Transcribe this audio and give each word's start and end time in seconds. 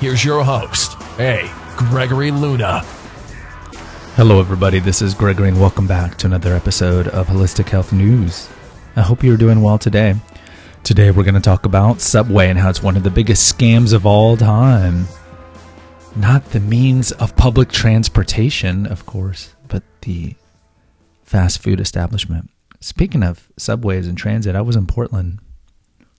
Here's 0.00 0.24
your 0.24 0.44
host, 0.44 0.96
A. 1.18 1.50
Gregory 1.76 2.30
Luna. 2.30 2.82
Hello, 4.14 4.38
everybody. 4.38 4.78
This 4.78 5.02
is 5.02 5.12
Gregory, 5.12 5.48
and 5.48 5.60
welcome 5.60 5.88
back 5.88 6.16
to 6.18 6.28
another 6.28 6.54
episode 6.54 7.08
of 7.08 7.26
Holistic 7.26 7.68
Health 7.68 7.92
News. 7.92 8.48
I 8.94 9.02
hope 9.02 9.24
you're 9.24 9.36
doing 9.36 9.60
well 9.60 9.76
today. 9.76 10.14
Today, 10.84 11.10
we're 11.10 11.24
going 11.24 11.34
to 11.34 11.40
talk 11.40 11.66
about 11.66 12.00
Subway 12.00 12.48
and 12.48 12.56
how 12.56 12.70
it's 12.70 12.80
one 12.80 12.96
of 12.96 13.02
the 13.02 13.10
biggest 13.10 13.52
scams 13.52 13.92
of 13.92 14.06
all 14.06 14.36
time. 14.36 15.06
Not 16.14 16.44
the 16.50 16.60
means 16.60 17.10
of 17.10 17.34
public 17.34 17.70
transportation, 17.70 18.86
of 18.86 19.04
course, 19.04 19.56
but 19.66 19.82
the 20.02 20.36
fast 21.24 21.60
food 21.60 21.80
establishment. 21.80 22.50
Speaking 22.78 23.24
of 23.24 23.50
subways 23.56 24.06
and 24.06 24.16
transit, 24.16 24.54
I 24.54 24.60
was 24.60 24.76
in 24.76 24.86
Portland, 24.86 25.40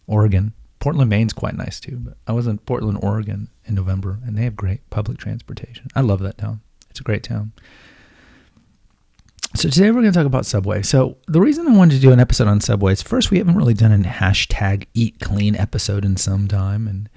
Oregon. 0.05 0.51
Portland, 0.79 1.09
Maine's 1.09 1.33
quite 1.33 1.55
nice 1.55 1.79
too, 1.79 1.97
but 1.97 2.17
I 2.27 2.31
was 2.31 2.47
in 2.47 2.57
Portland, 2.59 2.99
Oregon 3.01 3.49
in 3.65 3.75
November, 3.75 4.19
and 4.25 4.37
they 4.37 4.43
have 4.43 4.55
great 4.55 4.89
public 4.89 5.17
transportation. 5.17 5.87
I 5.95 6.01
love 6.01 6.19
that 6.21 6.37
town. 6.37 6.61
It's 6.89 6.99
a 6.99 7.03
great 7.03 7.23
town. 7.23 7.51
So 9.55 9.67
today 9.67 9.89
we're 9.89 10.01
going 10.01 10.13
to 10.13 10.17
talk 10.17 10.27
about 10.27 10.45
Subway. 10.45 10.83
So 10.83 11.17
the 11.27 11.41
reason 11.41 11.67
I 11.67 11.75
wanted 11.75 11.95
to 11.95 12.01
do 12.01 12.11
an 12.11 12.19
episode 12.19 12.47
on 12.47 12.61
Subway 12.61 12.93
is 12.93 13.01
first 13.01 13.31
we 13.31 13.39
haven't 13.39 13.55
really 13.55 13.73
done 13.73 13.91
a 13.91 13.97
hashtag 13.97 14.85
Eat 14.93 15.19
Clean 15.19 15.55
episode 15.55 16.05
in 16.05 16.17
some 16.17 16.47
time, 16.47 16.87
and 16.87 17.09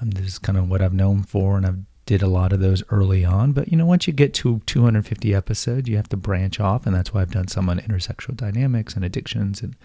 um, 0.00 0.10
this 0.10 0.26
is 0.26 0.38
kind 0.38 0.58
of 0.58 0.68
what 0.68 0.82
I've 0.82 0.92
known 0.92 1.22
for, 1.22 1.56
and 1.56 1.66
I've 1.66 1.78
did 2.08 2.22
a 2.22 2.26
lot 2.26 2.54
of 2.54 2.60
those 2.60 2.82
early 2.88 3.22
on. 3.22 3.52
But 3.52 3.70
you 3.70 3.76
know, 3.76 3.84
once 3.84 4.06
you 4.06 4.14
get 4.14 4.32
to 4.34 4.62
250 4.64 5.34
episodes, 5.34 5.90
you 5.90 5.96
have 5.96 6.08
to 6.08 6.16
branch 6.16 6.58
off, 6.58 6.86
and 6.86 6.96
that's 6.96 7.12
why 7.12 7.20
I've 7.20 7.30
done 7.30 7.48
some 7.48 7.68
on 7.68 7.78
intersexual 7.78 8.34
dynamics 8.34 8.94
and 8.94 9.04
addictions 9.04 9.60
and 9.62 9.76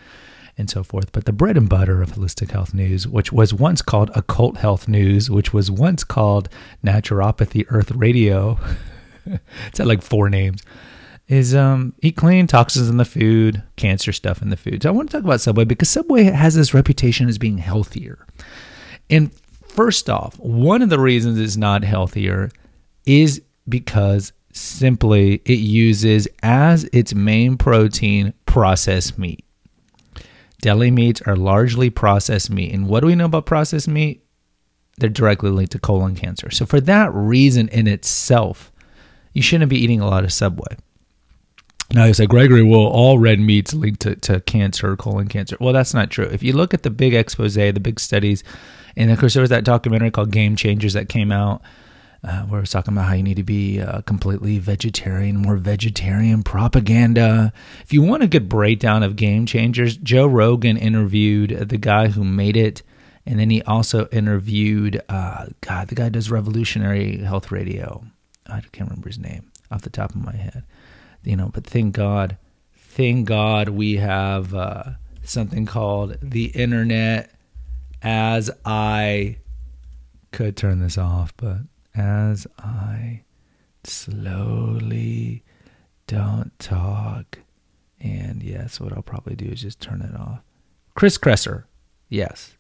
and 0.58 0.70
so 0.70 0.84
forth. 0.84 1.12
But 1.12 1.26
the 1.26 1.34
bread 1.34 1.58
and 1.58 1.68
butter 1.68 2.02
of 2.02 2.12
holistic 2.14 2.52
health 2.52 2.74
news, 2.74 3.08
which 3.08 3.34
was 3.34 3.54
once 3.54 3.82
called 3.82 4.10
occult 4.16 4.56
health 4.58 4.88
news, 4.88 5.30
which 5.30 5.52
was 5.52 5.70
once 5.70 6.06
called 6.06 6.48
naturopathy 6.86 7.66
earth 7.68 7.92
radio, 7.92 8.58
it's 9.68 9.80
had 9.80 9.88
like 9.88 10.02
four 10.02 10.30
names, 10.30 10.64
is 11.28 11.54
um, 11.54 11.94
eat 12.02 12.16
clean, 12.16 12.48
toxins 12.48 12.88
in 12.88 12.96
the 12.96 13.06
food, 13.06 13.62
cancer 13.76 14.14
stuff 14.14 14.42
in 14.42 14.50
the 14.50 14.56
food. 14.56 14.84
So 14.84 14.90
I 14.90 14.94
want 14.94 15.10
to 15.10 15.18
talk 15.18 15.26
about 15.26 15.42
Subway 15.42 15.66
because 15.66 15.90
Subway 15.90 16.24
has 16.24 16.56
this 16.56 16.74
reputation 16.74 17.28
as 17.28 17.38
being 17.38 17.58
healthier. 17.58 18.26
And 19.10 19.32
first 19.74 20.10
off, 20.10 20.40
one 20.40 20.82
of 20.82 20.90
the 20.90 21.00
reasons 21.00 21.40
it's 21.40 21.58
not 21.58 21.84
healthier 21.84 22.52
is 23.06 23.42
because 23.68 24.32
simply 24.54 25.42
it 25.46 25.60
uses 25.60 26.28
as 26.44 26.84
its 26.94 27.14
main 27.14 27.58
protein 27.58 28.34
processed 28.46 29.18
meat. 29.18 29.44
Deli 30.62 30.92
meats 30.92 31.22
are 31.24 31.36
largely 31.36 31.90
processed 31.90 32.50
meat. 32.50 32.74
And 32.74 32.88
what 32.88 33.02
do 33.02 33.08
we 33.08 33.16
know 33.16 33.26
about 33.26 33.46
processed 33.46 33.88
meat? 33.88 34.24
They're 34.98 35.10
directly 35.10 35.50
linked 35.50 35.72
to 35.74 35.80
colon 35.80 36.16
cancer. 36.16 36.52
So, 36.52 36.66
for 36.66 36.80
that 36.82 37.14
reason 37.14 37.68
in 37.70 37.88
itself, 37.88 38.72
you 39.34 39.42
shouldn't 39.42 39.70
be 39.70 39.80
eating 39.80 40.00
a 40.00 40.08
lot 40.08 40.24
of 40.24 40.32
Subway. 40.32 40.78
Now, 41.94 42.06
you 42.06 42.14
say, 42.14 42.26
Gregory, 42.26 42.64
well, 42.64 42.88
all 42.88 43.20
red 43.20 43.40
meats 43.40 43.74
linked 43.74 44.02
to, 44.02 44.16
to 44.16 44.42
cancer, 44.42 44.96
colon 44.98 45.28
cancer. 45.28 45.58
Well, 45.60 45.74
that's 45.74 45.94
not 45.94 46.10
true. 46.10 46.26
If 46.26 46.42
you 46.42 46.54
look 46.54 46.74
at 46.74 46.82
the 46.82 46.90
big 46.90 47.14
expose, 47.14 47.54
the 47.54 47.72
big 47.74 48.00
studies, 48.00 48.44
and 48.96 49.12
of 49.12 49.20
course, 49.20 49.34
there 49.36 49.42
was 49.42 49.52
that 49.52 49.64
documentary 49.64 50.12
called 50.12 50.32
Game 50.32 50.56
Changers 50.56 50.94
that 50.94 51.08
came 51.08 51.32
out 51.32 51.62
uh, 52.24 52.44
where 52.44 52.60
it 52.60 52.62
was 52.62 52.72
talking 52.72 52.94
about 52.94 53.08
how 53.08 53.14
you 53.14 53.24
need 53.24 53.36
to 53.36 53.44
be 53.44 53.82
uh, 53.82 54.02
completely 54.02 54.58
vegetarian, 54.58 55.38
more 55.38 55.58
vegetarian 55.58 56.42
propaganda. 56.42 57.52
If 57.84 57.92
you 57.92 58.02
want 58.02 58.24
a 58.24 58.28
good 58.28 58.48
breakdown 58.48 59.04
of 59.04 59.16
Game 59.16 59.46
Changers, 59.46 59.98
Joe 59.98 60.28
Rogan 60.28 60.78
interviewed 60.78 61.50
the 61.70 61.78
guy 61.78 62.08
who 62.08 62.24
made 62.24 62.56
it, 62.56 62.82
and 63.26 63.40
then 63.40 63.50
he 63.50 63.62
also 63.64 64.08
interviewed 64.08 65.02
uh, 65.10 65.48
God, 65.62 65.90
the 65.90 65.96
guy 65.96 66.10
does 66.10 66.32
Revolutionary 66.32 67.18
Health 67.18 67.52
Radio. 67.52 68.06
I 68.48 68.62
can't 68.72 68.90
remember 68.90 69.10
his 69.10 69.20
name 69.20 69.52
off 69.70 69.82
the 69.82 69.90
top 69.90 70.12
of 70.12 70.24
my 70.24 70.36
head, 70.36 70.64
you 71.24 71.36
know. 71.36 71.50
But 71.54 71.66
thank 71.66 71.96
God, 71.96 72.38
thank 72.76 73.28
God 73.28 73.70
we 73.70 73.98
have 73.98 74.54
uh, 74.54 74.84
something 75.24 75.66
called 75.66 76.18
the 76.22 76.46
internet. 76.46 77.30
As 78.06 78.52
I 78.66 79.38
could 80.34 80.58
turn 80.58 80.80
this 80.80 80.98
off, 80.98 81.34
but 81.38 81.60
as 81.96 82.46
I 82.60 83.24
slowly 83.86 85.44
don't 86.08 86.58
talk. 86.60 87.40
And 88.00 88.44
yes, 88.44 88.80
what 88.80 88.92
I'll 88.94 89.02
probably 89.02 89.36
do 89.36 89.46
is 89.46 89.62
just 89.62 89.80
turn 89.80 90.02
it 90.02 90.20
off. 90.20 90.40
Chris 90.96 91.18
Kresser. 91.18 91.64
Yes. 92.10 92.58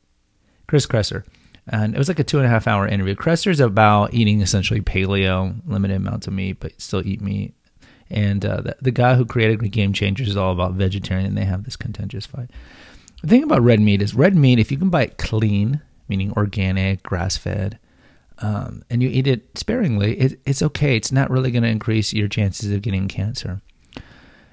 Chris 0.67 0.87
Kresser. 0.87 1.25
And 1.67 1.93
it 1.93 1.97
was 1.97 2.07
like 2.07 2.19
a 2.19 2.23
two 2.23 2.37
and 2.37 2.45
a 2.45 2.49
half 2.49 2.67
hour 2.67 2.87
interview. 2.87 3.15
Kresser's 3.15 3.59
about 3.59 4.13
eating 4.13 4.41
essentially 4.41 4.81
paleo, 4.81 5.55
limited 5.65 5.97
amounts 5.97 6.27
of 6.27 6.33
meat, 6.33 6.59
but 6.59 6.79
still 6.81 7.05
eat 7.05 7.21
meat. 7.21 7.53
And 8.13 8.45
uh, 8.45 8.61
the, 8.61 8.77
the 8.79 8.91
guy 8.91 9.15
who 9.15 9.25
created 9.25 9.59
the 9.59 9.69
Game 9.69 9.91
Changers 9.91 10.29
is 10.29 10.37
all 10.37 10.53
about 10.53 10.73
vegetarian, 10.73 11.25
and 11.25 11.37
they 11.37 11.45
have 11.45 11.63
this 11.63 11.75
contentious 11.75 12.27
fight. 12.27 12.51
The 13.23 13.27
thing 13.27 13.43
about 13.43 13.63
red 13.63 13.79
meat 13.79 14.01
is 14.01 14.13
red 14.13 14.35
meat, 14.35 14.59
if 14.59 14.71
you 14.71 14.77
can 14.77 14.89
buy 14.89 15.03
it 15.03 15.17
clean, 15.17 15.81
meaning 16.07 16.31
organic, 16.33 17.01
grass 17.01 17.37
fed, 17.37 17.79
um, 18.39 18.83
and 18.89 19.01
you 19.01 19.09
eat 19.09 19.25
it 19.25 19.57
sparingly, 19.57 20.19
it, 20.19 20.39
it's 20.45 20.61
okay. 20.61 20.95
It's 20.95 21.11
not 21.11 21.31
really 21.31 21.49
going 21.49 21.63
to 21.63 21.69
increase 21.69 22.13
your 22.13 22.27
chances 22.27 22.71
of 22.71 22.81
getting 22.83 23.07
cancer. 23.07 23.61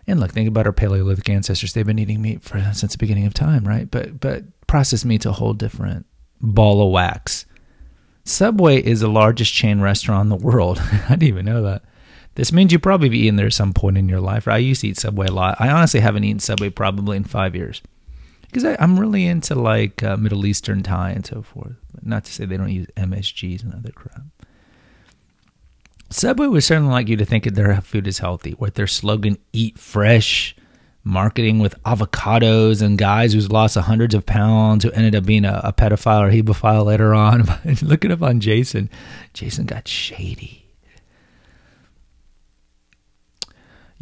And 0.06 0.19
look, 0.19 0.32
think 0.32 0.49
about 0.49 0.66
our 0.66 0.72
Paleolithic 0.72 1.28
ancestors. 1.28 1.72
They've 1.72 1.87
been 1.87 1.99
eating 1.99 2.22
meat 2.22 2.43
for 2.43 2.59
since 2.72 2.93
the 2.93 2.99
beginning 2.99 3.26
of 3.26 3.34
time, 3.34 3.65
right? 3.65 3.91
But 3.91 4.20
but 4.20 4.44
processed 4.66 5.04
meat's 5.04 5.26
a 5.26 5.32
whole 5.32 5.53
different 5.53 6.06
ball 6.41 6.84
of 6.84 6.93
wax. 6.93 7.44
Subway 8.25 8.82
is 8.82 9.00
the 9.00 9.09
largest 9.09 9.53
chain 9.53 9.81
restaurant 9.81 10.26
in 10.26 10.28
the 10.31 10.44
world. 10.44 10.78
I 10.93 11.10
didn't 11.10 11.25
even 11.25 11.44
know 11.44 11.62
that. 11.62 11.82
This 12.36 12.52
means 12.52 12.72
you 12.72 12.78
probably 12.78 13.08
be 13.08 13.18
eating 13.18 13.36
there 13.36 13.46
at 13.46 13.52
some 13.52 13.72
point 13.72 13.98
in 13.98 14.08
your 14.08 14.20
life. 14.20 14.46
I 14.46 14.58
used 14.58 14.82
to 14.82 14.88
eat 14.88 14.98
Subway 14.98 15.26
a 15.26 15.32
lot. 15.32 15.56
I 15.60 15.68
honestly 15.68 16.00
haven't 16.00 16.24
eaten 16.24 16.38
Subway 16.38 16.70
probably 16.70 17.16
in 17.16 17.24
five 17.24 17.54
years 17.56 17.82
because 18.42 18.64
I'm 18.64 18.98
really 18.98 19.26
into 19.26 19.54
like 19.54 20.02
uh, 20.02 20.16
Middle 20.16 20.46
Eastern 20.46 20.82
Thai 20.82 21.10
and 21.10 21.26
so 21.26 21.42
forth. 21.42 21.76
Not 22.02 22.24
to 22.24 22.32
say 22.32 22.44
they 22.44 22.56
don't 22.56 22.70
use 22.70 22.86
MSGs 22.96 23.62
and 23.62 23.74
other 23.74 23.92
crap. 23.92 24.22
Subway 26.10 26.48
would 26.48 26.64
certainly 26.64 26.90
like 26.90 27.08
you 27.08 27.16
to 27.16 27.24
think 27.24 27.44
that 27.44 27.54
their 27.54 27.80
food 27.80 28.06
is 28.06 28.19
healthy, 28.19 28.56
with 28.58 28.74
their 28.74 28.88
slogan 28.88 29.38
"Eat 29.52 29.78
Fresh," 29.78 30.56
marketing 31.04 31.60
with 31.60 31.80
avocados 31.84 32.82
and 32.82 32.98
guys 32.98 33.32
who's 33.32 33.52
lost 33.52 33.76
hundreds 33.76 34.14
of 34.14 34.26
pounds 34.26 34.82
who 34.82 34.90
ended 34.90 35.14
up 35.14 35.24
being 35.24 35.44
a, 35.44 35.60
a 35.62 35.72
pedophile 35.72 36.26
or 36.26 36.30
hebephile 36.32 36.84
later 36.84 37.14
on. 37.14 37.44
Look 37.82 38.04
it 38.04 38.10
up 38.10 38.22
on 38.22 38.40
Jason. 38.40 38.90
Jason 39.34 39.66
got 39.66 39.86
shady. 39.86 40.59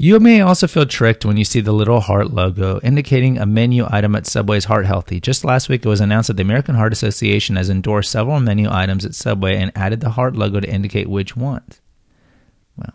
You 0.01 0.21
may 0.21 0.41
also 0.41 0.69
feel 0.69 0.87
tricked 0.87 1.25
when 1.25 1.37
you 1.37 1.45
see 1.45 1.61
the 1.61 1.73
little 1.73 1.99
heart 1.99 2.31
logo 2.31 2.79
indicating 2.85 3.37
a 3.37 3.45
menu 3.45 3.85
item 3.91 4.15
at 4.15 4.29
Subway's 4.29 4.67
Heart 4.67 4.87
Healthy. 4.87 5.19
Just 5.19 5.45
last 5.45 5.69
week, 5.69 5.85
it 5.85 5.89
was 5.89 6.01
announced 6.01 6.29
that 6.29 6.35
the 6.35 6.45
American 6.45 6.77
Heart 6.77 6.93
Association 6.93 7.57
has 7.57 7.69
endorsed 7.69 8.13
several 8.13 8.39
menu 8.39 8.69
items 8.71 9.05
at 9.05 9.17
Subway 9.17 9.57
and 9.57 9.73
added 9.75 9.99
the 9.99 10.11
heart 10.11 10.37
logo 10.37 10.61
to 10.61 10.73
indicate 10.73 11.11
which 11.11 11.37
ones. 11.37 11.81
Well, 12.77 12.93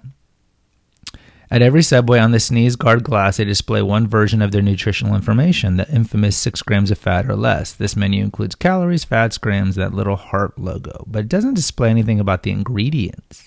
at 1.52 1.62
every 1.62 1.84
Subway 1.84 2.20
on 2.20 2.32
the 2.32 2.40
sneeze 2.40 2.78
guard 2.78 3.04
glass, 3.04 3.36
they 3.36 3.44
display 3.44 3.82
one 3.82 4.08
version 4.08 4.42
of 4.42 4.52
their 4.52 4.62
nutritional 4.62 5.14
information, 5.14 5.76
the 5.76 5.94
infamous 5.94 6.38
6 6.38 6.62
grams 6.62 6.90
of 6.90 6.98
fat 6.98 7.30
or 7.30 7.36
less. 7.36 7.74
This 7.74 7.98
menu 7.98 8.24
includes 8.24 8.56
calories, 8.56 9.04
fats, 9.04 9.38
grams, 9.38 9.76
that 9.76 9.94
little 9.94 10.16
heart 10.16 10.58
logo, 10.58 11.04
but 11.06 11.26
it 11.26 11.30
doesn't 11.30 11.56
display 11.56 11.90
anything 11.90 12.22
about 12.22 12.44
the 12.44 12.52
ingredients 12.52 13.44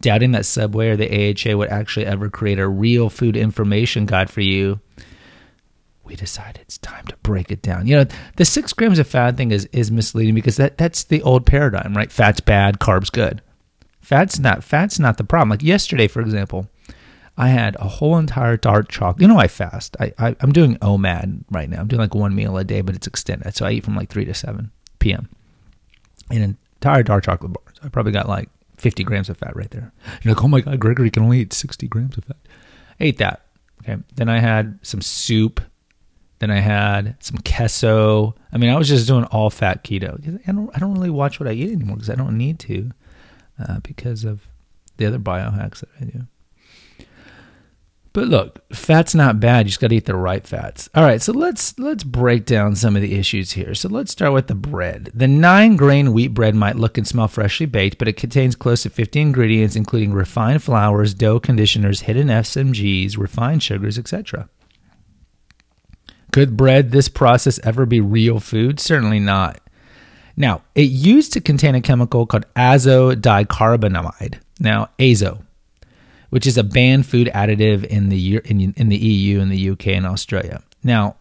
doubting 0.00 0.32
that 0.32 0.46
Subway 0.46 0.88
or 0.88 0.96
the 0.96 1.08
AHA 1.10 1.56
would 1.56 1.68
actually 1.68 2.06
ever 2.06 2.28
create 2.28 2.58
a 2.58 2.68
real 2.68 3.10
food 3.10 3.36
information 3.36 4.06
guide 4.06 4.30
for 4.30 4.40
you, 4.40 4.80
we 6.04 6.14
decided 6.14 6.60
it's 6.62 6.78
time 6.78 7.04
to 7.06 7.16
break 7.18 7.50
it 7.50 7.62
down. 7.62 7.86
You 7.86 7.96
know, 7.96 8.06
the 8.36 8.44
six 8.44 8.72
grams 8.72 8.98
of 8.98 9.06
fat 9.06 9.36
thing 9.36 9.50
is, 9.50 9.66
is 9.72 9.90
misleading 9.90 10.34
because 10.34 10.56
that, 10.56 10.78
that's 10.78 11.04
the 11.04 11.22
old 11.22 11.46
paradigm, 11.46 11.94
right? 11.94 12.10
Fat's 12.12 12.40
bad, 12.40 12.78
carbs 12.78 13.10
good. 13.10 13.42
Fat's 14.00 14.38
not 14.38 14.62
fat's 14.62 15.00
not 15.00 15.16
the 15.16 15.24
problem. 15.24 15.48
Like 15.48 15.64
yesterday, 15.64 16.06
for 16.06 16.20
example, 16.20 16.68
I 17.36 17.48
had 17.48 17.76
a 17.80 17.88
whole 17.88 18.16
entire 18.16 18.56
dark 18.56 18.88
chocolate. 18.88 19.20
You 19.20 19.26
know, 19.26 19.38
I 19.38 19.48
fast. 19.48 19.96
I, 19.98 20.12
I 20.16 20.36
am 20.40 20.52
doing 20.52 20.76
OMAD 20.76 21.44
right 21.50 21.68
now. 21.68 21.80
I'm 21.80 21.88
doing 21.88 22.00
like 22.00 22.14
one 22.14 22.34
meal 22.34 22.56
a 22.56 22.62
day, 22.62 22.82
but 22.82 22.94
it's 22.94 23.08
extended. 23.08 23.56
So 23.56 23.66
I 23.66 23.72
eat 23.72 23.84
from 23.84 23.96
like 23.96 24.08
three 24.08 24.24
to 24.24 24.32
seven 24.32 24.70
p.m. 25.00 25.28
An 26.30 26.40
entire 26.40 27.02
dark 27.02 27.24
chocolate 27.24 27.52
bar 27.52 27.64
So 27.74 27.82
I 27.84 27.88
probably 27.88 28.12
got 28.12 28.28
like 28.28 28.48
50 28.76 29.04
grams 29.04 29.28
of 29.28 29.36
fat 29.36 29.56
right 29.56 29.70
there. 29.70 29.92
You're 30.22 30.34
like, 30.34 30.44
oh 30.44 30.48
my 30.48 30.60
God, 30.60 30.78
Gregory 30.78 31.10
can 31.10 31.22
only 31.22 31.40
eat 31.40 31.52
60 31.52 31.86
grams 31.88 32.16
of 32.16 32.24
fat. 32.24 32.36
I 33.00 33.04
ate 33.04 33.18
that. 33.18 33.46
Okay. 33.82 34.02
Then 34.14 34.28
I 34.28 34.38
had 34.38 34.78
some 34.82 35.00
soup. 35.00 35.60
Then 36.38 36.50
I 36.50 36.60
had 36.60 37.16
some 37.20 37.38
queso. 37.38 38.34
I 38.52 38.58
mean, 38.58 38.70
I 38.70 38.76
was 38.76 38.88
just 38.88 39.06
doing 39.06 39.24
all 39.24 39.48
fat 39.48 39.84
keto. 39.84 40.40
I 40.46 40.52
don't, 40.52 40.70
I 40.74 40.78
don't 40.78 40.94
really 40.94 41.10
watch 41.10 41.40
what 41.40 41.48
I 41.48 41.52
eat 41.52 41.72
anymore 41.72 41.96
because 41.96 42.10
I 42.10 42.14
don't 42.14 42.36
need 42.36 42.58
to 42.60 42.90
uh, 43.58 43.80
because 43.80 44.24
of 44.24 44.46
the 44.98 45.06
other 45.06 45.18
biohacks 45.18 45.80
that 45.80 45.88
I 46.00 46.04
do. 46.04 46.26
But 48.16 48.28
look, 48.28 48.74
fat's 48.74 49.14
not 49.14 49.40
bad. 49.40 49.66
You 49.66 49.68
just 49.68 49.78
got 49.78 49.88
to 49.88 49.96
eat 49.96 50.06
the 50.06 50.16
right 50.16 50.46
fats. 50.46 50.88
All 50.94 51.04
right, 51.04 51.20
so 51.20 51.34
let's 51.34 51.78
let's 51.78 52.02
break 52.02 52.46
down 52.46 52.74
some 52.74 52.96
of 52.96 53.02
the 53.02 53.14
issues 53.18 53.52
here. 53.52 53.74
So 53.74 53.90
let's 53.90 54.10
start 54.10 54.32
with 54.32 54.46
the 54.46 54.54
bread. 54.54 55.10
The 55.12 55.28
nine 55.28 55.76
grain 55.76 56.14
wheat 56.14 56.28
bread 56.28 56.54
might 56.54 56.76
look 56.76 56.96
and 56.96 57.06
smell 57.06 57.28
freshly 57.28 57.66
baked, 57.66 57.98
but 57.98 58.08
it 58.08 58.16
contains 58.16 58.56
close 58.56 58.84
to 58.84 58.88
50 58.88 59.20
ingredients, 59.20 59.76
including 59.76 60.14
refined 60.14 60.62
flours, 60.62 61.12
dough 61.12 61.38
conditioners, 61.38 62.00
hidden 62.00 62.28
SMGs, 62.28 63.18
refined 63.18 63.62
sugars, 63.62 63.98
etc. 63.98 64.48
Could 66.32 66.56
bread, 66.56 66.92
this 66.92 67.10
process, 67.10 67.60
ever 67.64 67.84
be 67.84 68.00
real 68.00 68.40
food? 68.40 68.80
Certainly 68.80 69.20
not. 69.20 69.60
Now, 70.38 70.62
it 70.74 70.88
used 70.88 71.34
to 71.34 71.42
contain 71.42 71.74
a 71.74 71.82
chemical 71.82 72.24
called 72.24 72.46
azodicarbonamide. 72.54 74.40
Now, 74.58 74.88
azo 74.98 75.42
which 76.30 76.46
is 76.46 76.58
a 76.58 76.64
banned 76.64 77.06
food 77.06 77.28
additive 77.34 77.84
in 77.84 78.08
the 78.08 78.38
in, 78.44 78.72
in 78.76 78.88
the 78.88 78.96
EU 78.96 79.40
and 79.40 79.50
the 79.50 79.70
UK 79.70 79.88
and 79.88 80.06
Australia. 80.06 80.62
Now, 80.82 81.16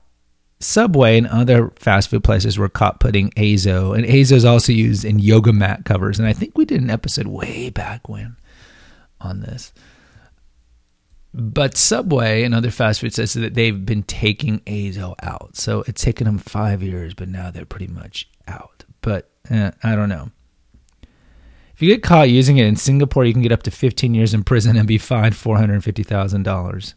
Subway 0.59 1.17
and 1.17 1.27
other 1.27 1.71
fast 1.75 2.09
food 2.09 2.23
places 2.23 2.57
were 2.57 2.69
caught 2.69 2.99
putting 2.99 3.31
azo, 3.37 3.93
and 3.93 4.05
azo 4.05 4.35
is 4.35 4.45
also 4.45 4.71
used 4.71 5.05
in 5.05 5.19
yoga 5.19 5.53
mat 5.53 5.85
covers. 5.85 6.17
And 6.17 6.27
I 6.27 6.33
think 6.33 6.57
we 6.57 6.65
did 6.65 6.81
an 6.81 6.89
episode 6.89 7.27
way 7.27 7.69
back 7.69 8.07
when 8.07 8.37
on 9.19 9.41
this. 9.41 9.73
But 11.33 11.75
Subway 11.75 12.43
and 12.43 12.55
other 12.55 12.71
fast 12.71 13.01
food 13.01 13.13
says 13.13 13.33
that 13.33 13.55
they've 13.55 13.85
been 13.85 14.03
taking 14.03 14.61
azo 14.65 15.15
out. 15.21 15.57
So 15.57 15.83
it's 15.85 16.01
taken 16.01 16.25
them 16.25 16.37
five 16.37 16.81
years, 16.81 17.13
but 17.13 17.27
now 17.27 17.51
they're 17.51 17.65
pretty 17.65 17.87
much 17.87 18.29
out. 18.47 18.85
But 19.01 19.29
eh, 19.49 19.71
I 19.83 19.95
don't 19.95 20.07
know. 20.07 20.31
If 21.75 21.81
you 21.81 21.89
get 21.89 22.03
caught 22.03 22.29
using 22.29 22.55
it 22.55 22.67
in 22.67 22.77
Singapore, 22.77 23.25
you 23.25 23.33
can 23.33 23.41
get 23.41 23.51
up 23.51 23.63
to 23.63 23.71
15 23.71 24.13
years 24.13 24.33
in 24.33 24.45
prison 24.45 24.77
and 24.77 24.87
be 24.87 24.97
fined 24.97 25.35
$450,000. 25.35 26.93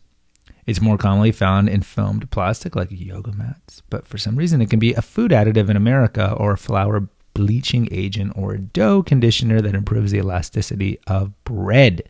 It's 0.66 0.80
more 0.80 0.96
commonly 0.96 1.32
found 1.32 1.68
in 1.68 1.82
foamed 1.82 2.30
plastic 2.30 2.76
like 2.76 2.86
yoga 2.92 3.32
mats, 3.32 3.82
but 3.90 4.06
for 4.06 4.18
some 4.18 4.36
reason 4.36 4.62
it 4.62 4.70
can 4.70 4.78
be 4.78 4.94
a 4.94 5.02
food 5.02 5.32
additive 5.32 5.68
in 5.68 5.76
America 5.76 6.32
or 6.36 6.52
a 6.52 6.56
flour 6.56 7.08
bleaching 7.34 7.88
agent 7.90 8.32
or 8.36 8.52
a 8.52 8.58
dough 8.58 9.02
conditioner 9.02 9.60
that 9.60 9.74
improves 9.74 10.12
the 10.12 10.18
elasticity 10.18 11.00
of 11.08 11.32
bread. 11.42 12.08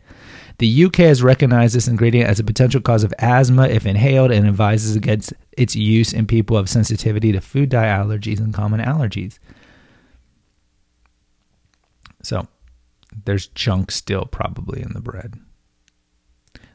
The 0.59 0.85
UK 0.85 0.97
has 0.97 1.23
recognized 1.23 1.73
this 1.73 1.87
ingredient 1.87 2.29
as 2.29 2.39
a 2.39 2.43
potential 2.43 2.81
cause 2.81 3.03
of 3.03 3.15
asthma 3.17 3.67
if 3.67 3.87
inhaled 3.87 4.29
and 4.29 4.47
advises 4.47 4.95
against 4.95 5.33
its 5.53 5.75
use 5.75 6.13
in 6.13 6.27
people 6.27 6.55
of 6.55 6.69
sensitivity 6.69 7.31
to 7.31 7.41
food 7.41 7.69
dye 7.69 7.85
allergies 7.85 8.39
and 8.39 8.53
common 8.53 8.79
allergies. 8.79 9.39
So, 12.21 12.47
there's 13.25 13.47
junk 13.47 13.91
still 13.91 14.25
probably 14.25 14.81
in 14.81 14.93
the 14.93 15.01
bread. 15.01 15.35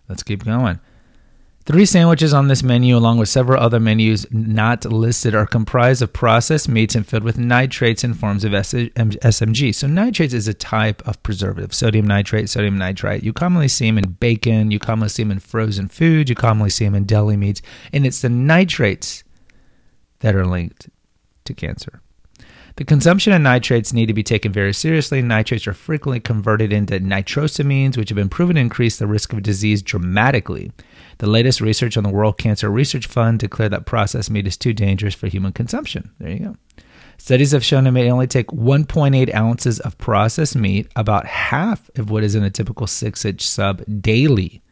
Let's 0.08 0.22
keep 0.22 0.44
going. 0.44 0.80
Three 1.66 1.86
sandwiches 1.86 2.34
on 2.34 2.48
this 2.48 2.62
menu, 2.62 2.94
along 2.94 3.16
with 3.16 3.30
several 3.30 3.58
other 3.58 3.80
menus 3.80 4.26
not 4.30 4.84
listed, 4.84 5.34
are 5.34 5.46
comprised 5.46 6.02
of 6.02 6.12
processed 6.12 6.68
meats 6.68 6.94
and 6.94 7.06
filled 7.06 7.24
with 7.24 7.38
nitrates 7.38 8.04
in 8.04 8.12
forms 8.12 8.44
of 8.44 8.52
SMG. 8.52 9.74
So, 9.74 9.86
nitrates 9.86 10.34
is 10.34 10.46
a 10.46 10.52
type 10.52 11.00
of 11.08 11.22
preservative 11.22 11.72
sodium 11.72 12.06
nitrate, 12.06 12.50
sodium 12.50 12.76
nitrite. 12.76 13.22
You 13.22 13.32
commonly 13.32 13.68
see 13.68 13.86
them 13.86 13.96
in 13.96 14.10
bacon, 14.10 14.72
you 14.72 14.78
commonly 14.78 15.08
see 15.08 15.22
them 15.22 15.30
in 15.30 15.38
frozen 15.38 15.88
foods, 15.88 16.28
you 16.28 16.36
commonly 16.36 16.68
see 16.68 16.84
them 16.84 16.94
in 16.94 17.04
deli 17.04 17.38
meats, 17.38 17.62
and 17.94 18.04
it's 18.06 18.20
the 18.20 18.28
nitrates 18.28 19.24
that 20.18 20.36
are 20.36 20.46
linked 20.46 20.90
to 21.46 21.54
cancer. 21.54 22.02
The 22.76 22.84
consumption 22.84 23.32
of 23.32 23.40
nitrates 23.40 23.92
need 23.92 24.06
to 24.06 24.14
be 24.14 24.24
taken 24.24 24.52
very 24.52 24.74
seriously. 24.74 25.22
Nitrates 25.22 25.68
are 25.68 25.74
frequently 25.74 26.18
converted 26.18 26.72
into 26.72 26.98
nitrosamines, 26.98 27.96
which 27.96 28.08
have 28.08 28.16
been 28.16 28.28
proven 28.28 28.56
to 28.56 28.60
increase 28.60 28.96
the 28.98 29.06
risk 29.06 29.32
of 29.32 29.44
disease 29.44 29.80
dramatically. 29.80 30.72
The 31.18 31.28
latest 31.28 31.60
research 31.60 31.96
on 31.96 32.02
the 32.02 32.10
World 32.10 32.36
Cancer 32.36 32.68
Research 32.68 33.06
Fund 33.06 33.38
declared 33.38 33.72
that 33.72 33.86
processed 33.86 34.28
meat 34.28 34.48
is 34.48 34.56
too 34.56 34.72
dangerous 34.72 35.14
for 35.14 35.28
human 35.28 35.52
consumption. 35.52 36.10
There 36.18 36.30
you 36.30 36.38
go. 36.40 36.56
Studies 37.16 37.52
have 37.52 37.64
shown 37.64 37.86
it 37.86 37.92
may 37.92 38.10
only 38.10 38.26
take 38.26 38.48
1.8 38.48 39.32
ounces 39.32 39.78
of 39.78 39.96
processed 39.98 40.56
meat, 40.56 40.88
about 40.96 41.26
half 41.26 41.88
of 41.96 42.10
what 42.10 42.24
is 42.24 42.34
in 42.34 42.42
a 42.42 42.50
typical 42.50 42.88
six 42.88 43.24
inch 43.24 43.46
sub, 43.46 43.84
daily 44.00 44.62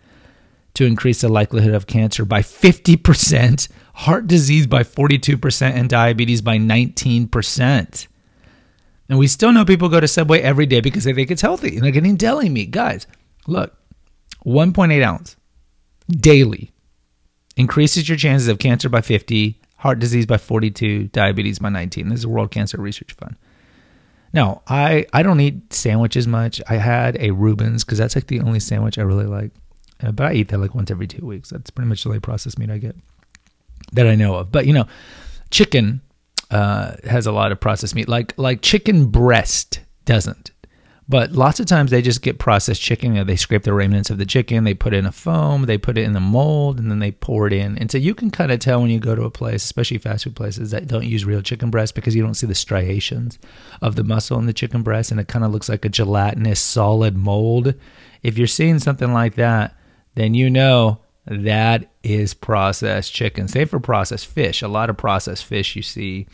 to 0.74 0.86
increase 0.86 1.20
the 1.20 1.28
likelihood 1.28 1.74
of 1.74 1.86
cancer 1.86 2.24
by 2.24 2.40
50%, 2.40 3.68
heart 3.94 4.26
disease 4.26 4.66
by 4.66 4.82
42%, 4.82 5.62
and 5.62 5.88
diabetes 5.88 6.42
by 6.42 6.58
19%. 6.58 8.06
And 9.08 9.18
we 9.18 9.26
still 9.26 9.52
know 9.52 9.64
people 9.64 9.88
go 9.88 10.00
to 10.00 10.08
Subway 10.08 10.40
every 10.40 10.66
day 10.66 10.80
because 10.80 11.04
they 11.04 11.12
think 11.12 11.30
it's 11.30 11.42
healthy 11.42 11.76
and 11.76 11.84
they're 11.84 11.92
getting 11.92 12.16
deli 12.16 12.48
meat. 12.48 12.70
Guys, 12.70 13.06
look, 13.46 13.76
1.8 14.46 15.04
ounce 15.04 15.36
daily 16.08 16.72
increases 17.56 18.08
your 18.08 18.16
chances 18.16 18.48
of 18.48 18.58
cancer 18.58 18.88
by 18.88 19.02
50, 19.02 19.60
heart 19.76 19.98
disease 19.98 20.24
by 20.24 20.38
42, 20.38 21.08
diabetes 21.08 21.58
by 21.58 21.68
19. 21.68 22.08
This 22.08 22.20
is 22.20 22.24
a 22.24 22.28
World 22.28 22.50
Cancer 22.50 22.80
Research 22.80 23.12
Fund. 23.12 23.36
Now, 24.32 24.62
I, 24.66 25.04
I 25.12 25.22
don't 25.22 25.40
eat 25.40 25.74
sandwiches 25.74 26.26
much. 26.26 26.62
I 26.66 26.76
had 26.76 27.18
a 27.20 27.32
Reuben's 27.32 27.84
because 27.84 27.98
that's 27.98 28.14
like 28.14 28.28
the 28.28 28.40
only 28.40 28.60
sandwich 28.60 28.98
I 28.98 29.02
really 29.02 29.26
like. 29.26 29.50
Uh, 30.02 30.10
but 30.10 30.26
I 30.26 30.32
eat 30.32 30.48
that 30.48 30.58
like 30.58 30.74
once 30.74 30.90
every 30.90 31.06
two 31.06 31.26
weeks. 31.26 31.50
That's 31.50 31.70
pretty 31.70 31.88
much 31.88 32.02
the 32.02 32.08
only 32.08 32.20
processed 32.20 32.58
meat 32.58 32.70
I 32.70 32.78
get 32.78 32.96
that 33.92 34.06
I 34.06 34.14
know 34.14 34.34
of. 34.36 34.50
But 34.50 34.66
you 34.66 34.72
know, 34.72 34.86
chicken 35.50 36.00
uh, 36.50 36.96
has 37.04 37.26
a 37.26 37.32
lot 37.32 37.52
of 37.52 37.60
processed 37.60 37.94
meat. 37.94 38.08
Like 38.08 38.34
like 38.36 38.62
chicken 38.62 39.06
breast 39.06 39.80
doesn't. 40.04 40.50
But 41.08 41.32
lots 41.32 41.60
of 41.60 41.66
times 41.66 41.90
they 41.90 42.00
just 42.00 42.22
get 42.22 42.38
processed 42.38 42.80
chicken. 42.80 43.12
You 43.12 43.18
know, 43.20 43.24
they 43.24 43.36
scrape 43.36 43.64
the 43.64 43.74
remnants 43.74 44.08
of 44.08 44.18
the 44.18 44.24
chicken, 44.24 44.64
they 44.64 44.72
put 44.72 44.94
it 44.94 44.98
in 44.98 45.06
a 45.06 45.12
foam, 45.12 45.66
they 45.66 45.76
put 45.76 45.98
it 45.98 46.04
in 46.04 46.14
the 46.14 46.20
mold, 46.20 46.78
and 46.78 46.90
then 46.90 47.00
they 47.00 47.10
pour 47.10 47.46
it 47.46 47.52
in. 47.52 47.76
And 47.76 47.90
so 47.90 47.98
you 47.98 48.14
can 48.14 48.30
kind 48.30 48.50
of 48.50 48.60
tell 48.60 48.80
when 48.80 48.90
you 48.90 48.98
go 48.98 49.14
to 49.14 49.24
a 49.24 49.30
place, 49.30 49.62
especially 49.64 49.98
fast 49.98 50.24
food 50.24 50.36
places 50.36 50.70
that 50.70 50.86
don't 50.86 51.04
use 51.04 51.26
real 51.26 51.42
chicken 51.42 51.70
breast 51.70 51.94
because 51.94 52.16
you 52.16 52.22
don't 52.22 52.32
see 52.32 52.46
the 52.46 52.54
striations 52.54 53.38
of 53.82 53.96
the 53.96 54.04
muscle 54.04 54.38
in 54.38 54.46
the 54.46 54.54
chicken 54.54 54.82
breast, 54.82 55.10
and 55.10 55.20
it 55.20 55.28
kind 55.28 55.44
of 55.44 55.50
looks 55.50 55.68
like 55.68 55.84
a 55.84 55.90
gelatinous 55.90 56.60
solid 56.60 57.14
mold. 57.14 57.74
If 58.22 58.38
you're 58.38 58.46
seeing 58.46 58.78
something 58.78 59.12
like 59.12 59.34
that, 59.34 59.76
then 60.14 60.32
you 60.32 60.48
know 60.48 61.00
that 61.26 61.91
is 62.02 62.34
processed 62.34 63.12
chicken. 63.12 63.48
Same 63.48 63.68
for 63.68 63.80
processed 63.80 64.26
fish. 64.26 64.62
A 64.62 64.68
lot 64.68 64.90
of 64.90 64.96
processed 64.96 65.44
fish 65.44 65.76
you 65.76 65.82
see 65.82 66.26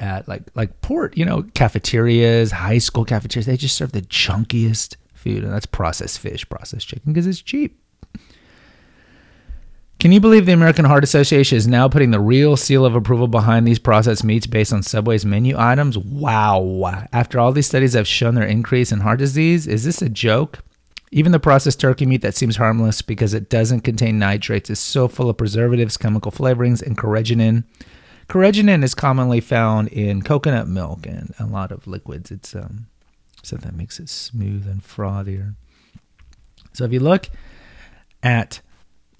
at 0.00 0.28
like 0.28 0.42
like 0.54 0.80
port, 0.80 1.16
you 1.16 1.24
know, 1.24 1.42
cafeterias, 1.54 2.52
high 2.52 2.78
school 2.78 3.04
cafeterias. 3.04 3.46
They 3.46 3.56
just 3.56 3.76
serve 3.76 3.92
the 3.92 4.02
chunkiest 4.02 4.96
food, 5.14 5.44
and 5.44 5.52
that's 5.52 5.66
processed 5.66 6.18
fish, 6.18 6.48
processed 6.48 6.88
chicken 6.88 7.12
because 7.12 7.26
it's 7.26 7.42
cheap. 7.42 7.80
Can 9.98 10.12
you 10.12 10.20
believe 10.20 10.46
the 10.46 10.52
American 10.52 10.84
Heart 10.84 11.02
Association 11.02 11.58
is 11.58 11.66
now 11.66 11.88
putting 11.88 12.12
the 12.12 12.20
real 12.20 12.56
seal 12.56 12.86
of 12.86 12.94
approval 12.94 13.26
behind 13.26 13.66
these 13.66 13.80
processed 13.80 14.22
meats 14.22 14.46
based 14.46 14.72
on 14.72 14.84
Subway's 14.84 15.26
menu 15.26 15.56
items? 15.58 15.98
Wow. 15.98 17.08
After 17.12 17.40
all 17.40 17.50
these 17.50 17.66
studies 17.66 17.94
have 17.94 18.06
shown 18.06 18.36
their 18.36 18.46
increase 18.46 18.92
in 18.92 19.00
heart 19.00 19.18
disease, 19.18 19.66
is 19.66 19.84
this 19.84 20.00
a 20.00 20.08
joke? 20.08 20.60
Even 21.10 21.32
the 21.32 21.40
processed 21.40 21.80
turkey 21.80 22.06
meat 22.06 22.22
that 22.22 22.34
seems 22.34 22.56
harmless 22.56 23.02
because 23.02 23.32
it 23.34 23.48
doesn't 23.48 23.80
contain 23.80 24.18
nitrates 24.18 24.70
is 24.70 24.78
so 24.78 25.08
full 25.08 25.30
of 25.30 25.36
preservatives, 25.36 25.96
chemical 25.96 26.30
flavorings, 26.30 26.82
and 26.82 26.98
carrageenan. 26.98 27.64
Carrageenan 28.28 28.84
is 28.84 28.94
commonly 28.94 29.40
found 29.40 29.88
in 29.88 30.22
coconut 30.22 30.68
milk 30.68 31.06
and 31.06 31.34
a 31.38 31.46
lot 31.46 31.72
of 31.72 31.86
liquids. 31.86 32.30
It's 32.30 32.54
um, 32.54 32.88
something 33.42 33.70
that 33.70 33.76
makes 33.76 33.98
it 33.98 34.08
smooth 34.10 34.66
and 34.66 34.82
frothier. 34.82 35.54
So 36.74 36.84
if 36.84 36.92
you 36.92 37.00
look 37.00 37.30
at 38.22 38.60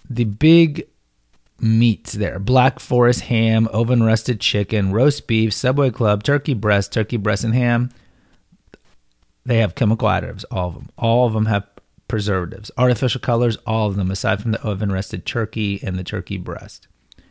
the 0.09 0.25
big 0.25 0.87
meats 1.61 2.13
there 2.13 2.39
Black 2.39 2.79
Forest 2.79 3.23
ham, 3.23 3.67
oven 3.69 4.03
roasted 4.03 4.41
chicken, 4.41 4.93
roast 4.93 5.27
beef, 5.27 5.53
Subway 5.53 5.91
Club, 5.91 6.23
turkey 6.23 6.55
breast, 6.55 6.93
turkey 6.93 7.17
breast, 7.17 7.45
and 7.45 7.55
ham. 7.55 7.91
They 9.45 9.59
have 9.59 9.75
chemical 9.75 10.09
additives, 10.09 10.45
all 10.51 10.69
of 10.69 10.75
them. 10.75 10.91
All 10.99 11.27
of 11.27 11.33
them 11.33 11.47
have 11.47 11.67
preservatives, 12.09 12.71
artificial 12.77 13.21
colors, 13.21 13.57
all 13.67 13.89
of 13.89 13.97
them 13.97 14.11
aside 14.11 14.43
from 14.43 14.53
the 14.53 14.63
oven 14.63 14.91
roasted 14.91 15.25
turkey 15.25 15.79
and 15.83 15.99
the 15.99 16.05
turkey 16.05 16.39
breast. 16.39 16.89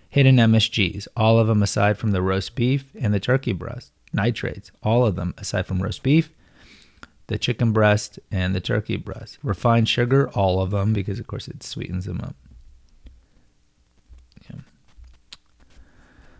Hidden 0.09 0.37
MSGs, 0.37 1.07
all 1.17 1.39
of 1.39 1.47
them 1.47 1.61
aside 1.61 1.97
from 1.97 2.11
the 2.11 2.21
roast 2.21 2.55
beef 2.55 2.91
and 2.99 3.13
the 3.13 3.19
turkey 3.19 3.53
breast. 3.53 3.91
Nitrates, 4.13 4.71
all 4.81 5.05
of 5.05 5.15
them 5.15 5.33
aside 5.37 5.65
from 5.65 5.81
roast 5.81 6.01
beef, 6.03 6.31
the 7.27 7.37
chicken 7.37 7.73
breast, 7.73 8.19
and 8.31 8.55
the 8.55 8.61
turkey 8.61 8.95
breast. 8.95 9.37
Refined 9.43 9.89
sugar, 9.89 10.29
all 10.29 10.61
of 10.61 10.71
them 10.71 10.93
because, 10.93 11.19
of 11.19 11.27
course, 11.27 11.47
it 11.47 11.61
sweetens 11.61 12.05
them 12.05 12.21
up. 12.21 12.35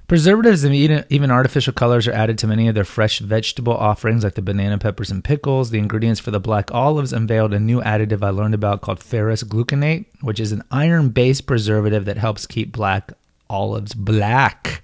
Preservatives 0.07 0.63
and 0.63 0.73
even 0.73 1.31
artificial 1.31 1.73
colors 1.73 2.07
are 2.07 2.13
added 2.13 2.37
to 2.37 2.47
many 2.47 2.69
of 2.69 2.75
their 2.75 2.85
fresh 2.85 3.19
vegetable 3.19 3.73
offerings, 3.73 4.23
like 4.23 4.35
the 4.35 4.41
banana 4.41 4.77
peppers 4.77 5.11
and 5.11 5.21
pickles. 5.21 5.69
The 5.69 5.79
ingredients 5.79 6.21
for 6.21 6.31
the 6.31 6.39
black 6.39 6.71
olives 6.73 7.11
unveiled 7.11 7.53
a 7.53 7.59
new 7.59 7.81
additive 7.81 8.23
I 8.23 8.29
learned 8.29 8.53
about 8.53 8.79
called 8.79 9.03
ferrous 9.03 9.43
gluconate, 9.43 10.05
which 10.21 10.39
is 10.39 10.53
an 10.53 10.63
iron 10.71 11.09
based 11.09 11.45
preservative 11.45 12.05
that 12.05 12.17
helps 12.17 12.47
keep 12.47 12.71
black 12.71 13.11
olives 13.49 13.93
black. 13.93 14.81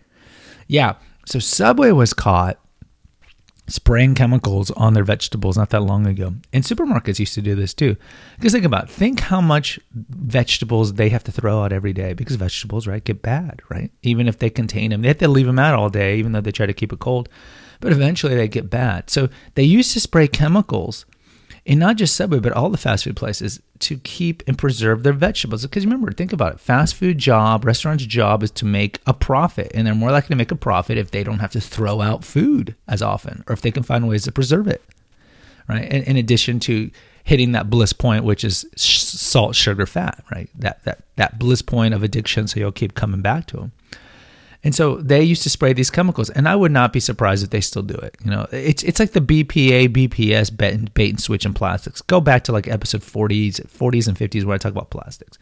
Yeah, 0.68 0.96
so 1.26 1.40
Subway 1.40 1.92
was 1.92 2.14
caught 2.14 2.60
spraying 3.68 4.14
chemicals 4.14 4.72
on 4.72 4.94
their 4.94 5.04
vegetables 5.04 5.58
not 5.58 5.70
that 5.70 5.82
long 5.82 6.06
ago. 6.06 6.34
And 6.52 6.64
supermarkets 6.64 7.20
used 7.20 7.34
to 7.36 7.42
do 7.42 7.56
this 7.56 7.74
too. 7.74 7.96
Because 8.36 8.52
think 8.52 8.66
about 8.66 8.86
it. 8.86 8.90
think 8.90 9.22
how 9.22 9.42
much 9.42 9.80
vegetables 9.94 10.94
they 10.94 11.10
have 11.10 11.24
to 11.24 11.32
throw 11.32 11.64
out 11.64 11.72
every 11.72 11.94
day 11.94 12.14
because 12.14 12.36
vegetables, 12.36 12.88
right, 12.88 13.04
get 13.04 13.22
bad, 13.22 13.62
right? 13.70 13.92
Even 14.02 14.28
if 14.28 14.40
they 14.40 14.50
contain 14.50 14.92
them, 14.92 15.02
they 15.02 15.08
have 15.08 15.18
to 15.20 15.28
leave 15.28 15.46
them 15.46 15.60
out 15.60 15.76
all 15.76 15.90
day, 15.90 16.18
even 16.18 16.34
though 16.34 16.42
they 16.42 16.52
try 16.52 16.66
to 16.66 16.74
keep 16.74 16.92
it 16.92 17.00
cold. 17.00 17.30
But 17.80 17.92
eventually 17.92 18.36
they 18.36 18.48
get 18.48 18.70
bad. 18.70 19.10
So 19.10 19.30
they 19.56 19.64
used 19.64 19.92
to 19.94 20.00
spray 20.00 20.28
chemicals 20.28 21.06
and 21.66 21.80
not 21.80 21.96
just 21.96 22.16
Subway, 22.16 22.40
but 22.40 22.52
all 22.52 22.70
the 22.70 22.78
fast 22.78 23.06
food 23.06 23.16
places 23.16 23.62
to 23.80 23.98
keep 23.98 24.44
and 24.48 24.58
preserve 24.58 25.04
their 25.04 25.14
vegetables. 25.14 25.64
Because 25.64 25.86
remember, 25.86 26.12
think 26.12 26.34
about 26.34 26.54
it 26.54 26.60
fast 26.60 26.96
food 26.96 27.18
job, 27.18 27.64
restaurant's 27.64 28.06
job 28.06 28.44
is 28.44 28.52
to 28.52 28.66
make 28.66 29.00
a 29.08 29.14
profit. 29.14 29.72
And 29.74 29.88
they're 29.88 29.96
more 29.96 30.12
likely 30.12 30.30
to 30.30 30.38
make 30.38 30.52
a 30.52 30.58
profit 30.58 30.98
if 30.98 31.12
they 31.12 31.24
don't 31.24 31.40
have 31.40 31.52
to 31.52 31.62
throw 31.62 32.02
out 32.02 32.26
food 32.26 32.76
as 32.88 33.02
often 33.02 33.44
or 33.48 33.54
if 33.54 33.62
they 33.62 33.72
can 33.72 33.84
find 33.84 34.08
ways 34.08 34.24
to 34.24 34.32
preserve 34.32 34.68
it. 34.68 34.84
Right. 35.70 35.90
In, 35.90 36.04
in 36.04 36.18
addition 36.18 36.60
to 36.62 36.92
hitting 37.24 37.54
that 37.54 37.70
bliss 37.70 37.94
point, 37.94 38.26
which 38.26 38.44
is 38.44 38.66
salt, 38.76 39.56
sugar, 39.56 39.86
fat, 39.86 40.22
right? 40.30 40.50
That, 40.60 40.84
that, 40.84 41.04
that 41.16 41.40
bliss 41.40 41.62
point 41.62 41.94
of 41.94 42.04
addiction. 42.04 42.48
So 42.48 42.60
you'll 42.60 42.74
keep 42.74 42.96
coming 42.96 43.22
back 43.22 43.48
to 43.48 43.58
them. 43.58 43.72
And 44.64 44.74
so 44.74 44.96
they 44.96 45.22
used 45.24 45.44
to 45.44 45.50
spray 45.50 45.74
these 45.74 45.90
chemicals, 45.90 46.30
and 46.30 46.48
I 46.48 46.56
would 46.56 46.72
not 46.72 46.94
be 46.94 47.02
surprised 47.02 47.44
if 47.44 47.50
they 47.50 47.60
still 47.60 47.82
do 47.82 47.96
it. 47.96 48.16
You 48.24 48.32
know, 48.32 48.48
it's 48.52 48.82
it's 48.84 49.00
like 49.00 49.12
the 49.12 49.20
BPA, 49.20 49.90
BPS 49.90 50.56
bait 50.56 50.74
and, 50.74 50.94
bait 50.94 51.10
and 51.10 51.20
switch 51.20 51.46
in 51.46 51.54
plastics. 51.54 52.02
Go 52.02 52.22
back 52.22 52.46
to 52.46 52.54
like 52.54 52.68
episode 52.68 53.02
40s, 53.02 53.62
40s 53.68 54.08
and 54.08 54.18
50s 54.18 54.46
where 54.46 54.56
I 54.56 54.58
talk 54.58 54.72
about 54.72 54.90
plastics. 54.90 55.38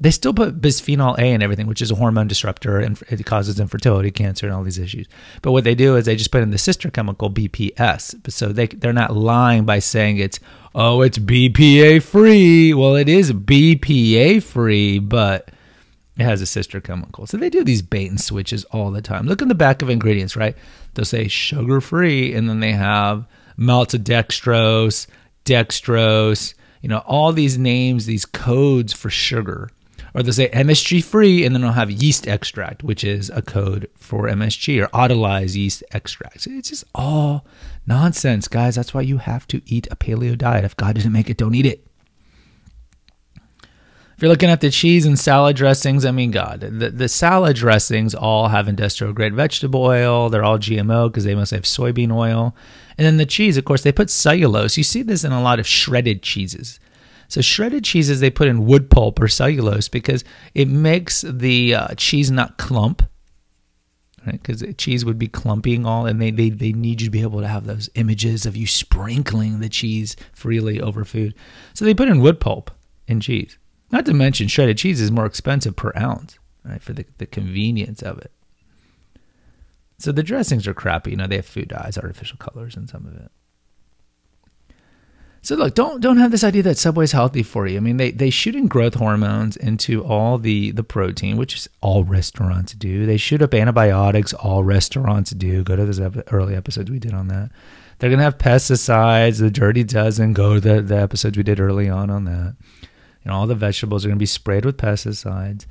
They 0.00 0.12
still 0.12 0.32
put 0.32 0.60
bisphenol 0.60 1.18
A 1.18 1.32
in 1.32 1.42
everything, 1.42 1.66
which 1.66 1.82
is 1.82 1.90
a 1.90 1.96
hormone 1.96 2.28
disruptor 2.28 2.78
and 2.78 3.02
it 3.08 3.24
causes 3.26 3.58
infertility, 3.58 4.12
cancer, 4.12 4.46
and 4.46 4.54
all 4.54 4.62
these 4.62 4.78
issues. 4.78 5.08
But 5.42 5.50
what 5.50 5.64
they 5.64 5.74
do 5.74 5.96
is 5.96 6.04
they 6.04 6.14
just 6.14 6.30
put 6.30 6.42
in 6.42 6.50
the 6.50 6.58
sister 6.58 6.88
chemical 6.88 7.30
BPS. 7.30 8.30
So 8.30 8.52
they 8.52 8.66
they're 8.66 8.92
not 8.92 9.16
lying 9.16 9.64
by 9.64 9.78
saying 9.78 10.18
it's 10.18 10.38
oh 10.74 11.00
it's 11.00 11.18
BPA 11.18 12.02
free. 12.02 12.74
Well, 12.74 12.96
it 12.96 13.08
is 13.08 13.32
BPA 13.32 14.42
free, 14.42 14.98
but 14.98 15.50
it 16.18 16.24
has 16.24 16.42
a 16.42 16.46
sister 16.46 16.80
chemical. 16.80 17.26
So 17.26 17.36
they 17.36 17.48
do 17.48 17.62
these 17.62 17.82
bait 17.82 18.10
and 18.10 18.20
switches 18.20 18.64
all 18.66 18.90
the 18.90 19.00
time. 19.00 19.26
Look 19.26 19.40
in 19.40 19.48
the 19.48 19.54
back 19.54 19.82
of 19.82 19.88
ingredients, 19.88 20.36
right? 20.36 20.56
They'll 20.94 21.04
say 21.04 21.28
sugar 21.28 21.80
free, 21.80 22.34
and 22.34 22.48
then 22.48 22.60
they 22.60 22.72
have 22.72 23.24
maltodextrose, 23.58 25.06
dextrose, 25.44 26.54
you 26.82 26.88
know, 26.88 27.02
all 27.06 27.32
these 27.32 27.56
names, 27.56 28.06
these 28.06 28.24
codes 28.24 28.92
for 28.92 29.10
sugar. 29.10 29.70
Or 30.14 30.22
they'll 30.22 30.32
say 30.32 30.48
MSG 30.48 31.04
free, 31.04 31.44
and 31.44 31.54
then 31.54 31.62
they'll 31.62 31.72
have 31.72 31.90
yeast 31.90 32.26
extract, 32.26 32.82
which 32.82 33.04
is 33.04 33.30
a 33.30 33.42
code 33.42 33.88
for 33.96 34.24
MSG 34.24 34.82
or 34.82 34.88
autolyzed 34.88 35.54
yeast 35.54 35.84
extract. 35.92 36.40
So 36.40 36.50
it's 36.50 36.70
just 36.70 36.84
all 36.94 37.46
nonsense, 37.86 38.48
guys. 38.48 38.74
That's 38.74 38.92
why 38.92 39.02
you 39.02 39.18
have 39.18 39.46
to 39.48 39.62
eat 39.66 39.86
a 39.90 39.96
paleo 39.96 40.36
diet. 40.36 40.64
If 40.64 40.76
God 40.76 40.96
didn't 40.96 41.12
make 41.12 41.30
it, 41.30 41.36
don't 41.36 41.54
eat 41.54 41.66
it. 41.66 41.87
If 44.18 44.22
you're 44.22 44.32
looking 44.32 44.50
at 44.50 44.60
the 44.60 44.70
cheese 44.70 45.06
and 45.06 45.16
salad 45.16 45.54
dressings, 45.54 46.04
I 46.04 46.10
mean, 46.10 46.32
God, 46.32 46.58
the, 46.58 46.90
the 46.90 47.08
salad 47.08 47.54
dressings 47.54 48.16
all 48.16 48.48
have 48.48 48.66
industrial 48.66 49.12
grade 49.12 49.32
vegetable 49.32 49.80
oil. 49.84 50.28
They're 50.28 50.42
all 50.42 50.58
GMO 50.58 51.08
because 51.08 51.22
they 51.22 51.36
must 51.36 51.52
have 51.52 51.62
soybean 51.62 52.12
oil. 52.12 52.52
And 52.98 53.06
then 53.06 53.18
the 53.18 53.24
cheese, 53.24 53.56
of 53.56 53.64
course, 53.64 53.84
they 53.84 53.92
put 53.92 54.10
cellulose. 54.10 54.76
You 54.76 54.82
see 54.82 55.02
this 55.02 55.22
in 55.22 55.30
a 55.30 55.40
lot 55.40 55.60
of 55.60 55.68
shredded 55.68 56.24
cheeses. 56.24 56.80
So 57.28 57.40
shredded 57.40 57.84
cheeses, 57.84 58.18
they 58.18 58.28
put 58.28 58.48
in 58.48 58.66
wood 58.66 58.90
pulp 58.90 59.20
or 59.20 59.28
cellulose 59.28 59.86
because 59.88 60.24
it 60.52 60.66
makes 60.66 61.20
the 61.20 61.76
uh, 61.76 61.94
cheese 61.96 62.28
not 62.28 62.58
clump. 62.58 63.04
Right? 64.26 64.42
Because 64.42 64.64
cheese 64.78 65.04
would 65.04 65.20
be 65.20 65.28
clumping 65.28 65.86
all, 65.86 66.06
and 66.06 66.20
they, 66.20 66.32
they 66.32 66.50
they 66.50 66.72
need 66.72 67.00
you 67.00 67.06
to 67.06 67.12
be 67.12 67.22
able 67.22 67.40
to 67.40 67.46
have 67.46 67.66
those 67.66 67.88
images 67.94 68.46
of 68.46 68.56
you 68.56 68.66
sprinkling 68.66 69.60
the 69.60 69.68
cheese 69.68 70.16
freely 70.32 70.80
over 70.80 71.04
food. 71.04 71.36
So 71.72 71.84
they 71.84 71.94
put 71.94 72.08
in 72.08 72.20
wood 72.20 72.40
pulp 72.40 72.72
in 73.06 73.20
cheese. 73.20 73.56
Not 73.90 74.06
to 74.06 74.14
mention, 74.14 74.48
shredded 74.48 74.78
cheese 74.78 75.00
is 75.00 75.10
more 75.10 75.26
expensive 75.26 75.76
per 75.76 75.92
ounce, 75.96 76.38
right? 76.64 76.82
For 76.82 76.92
the, 76.92 77.06
the 77.18 77.26
convenience 77.26 78.02
of 78.02 78.18
it. 78.18 78.32
So 79.98 80.12
the 80.12 80.22
dressings 80.22 80.66
are 80.68 80.74
crappy. 80.74 81.12
You 81.12 81.16
know, 81.16 81.26
they 81.26 81.36
have 81.36 81.46
food 81.46 81.68
dyes, 81.68 81.98
artificial 81.98 82.38
colors, 82.38 82.76
and 82.76 82.88
some 82.88 83.06
of 83.06 83.14
it. 83.16 83.30
So 85.40 85.54
look, 85.54 85.74
don't 85.74 86.00
don't 86.00 86.18
have 86.18 86.30
this 86.30 86.44
idea 86.44 86.62
that 86.64 86.78
Subway's 86.78 87.12
healthy 87.12 87.42
for 87.42 87.66
you. 87.66 87.78
I 87.78 87.80
mean, 87.80 87.96
they 87.96 88.10
they 88.10 88.28
shoot 88.28 88.54
in 88.54 88.68
growth 88.68 88.94
hormones 88.94 89.56
into 89.56 90.04
all 90.04 90.36
the 90.36 90.72
the 90.72 90.82
protein, 90.82 91.36
which 91.36 91.56
is 91.56 91.68
all 91.80 92.04
restaurants 92.04 92.74
do. 92.74 93.06
They 93.06 93.16
shoot 93.16 93.40
up 93.40 93.54
antibiotics, 93.54 94.34
all 94.34 94.62
restaurants 94.62 95.30
do. 95.30 95.62
Go 95.64 95.76
to 95.76 95.86
those 95.86 96.00
early 96.30 96.54
episodes 96.54 96.90
we 96.90 96.98
did 96.98 97.14
on 97.14 97.28
that. 97.28 97.50
They're 97.98 98.10
gonna 98.10 98.24
have 98.24 98.38
pesticides, 98.38 99.38
the 99.38 99.50
dirty 99.50 99.84
dozen. 99.84 100.32
Go 100.32 100.54
to 100.54 100.60
the, 100.60 100.82
the 100.82 101.00
episodes 101.00 101.36
we 101.36 101.44
did 101.44 101.60
early 101.60 101.88
on 101.88 102.10
on 102.10 102.24
that 102.24 102.54
and 103.28 103.36
all 103.36 103.46
the 103.46 103.54
vegetables 103.54 104.04
are 104.04 104.08
going 104.08 104.16
to 104.16 104.22
be 104.22 104.24
sprayed 104.24 104.64
with 104.64 104.78
pesticides. 104.78 105.66